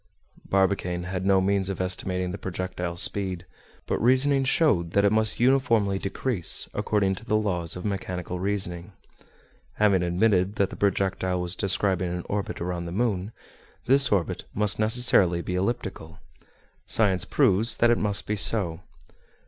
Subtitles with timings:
[0.49, 3.45] Barbicane had no means of estimating the projectile's speed,
[3.85, 8.93] but reasoning showed that it must uniformly decrease, according to the laws of mechanical reasoning.
[9.73, 13.31] Having admitted that the projectile was describing an orbit around the moon,
[13.85, 16.17] this orbit must necessarily be elliptical;
[16.87, 18.79] science proves that it must be so.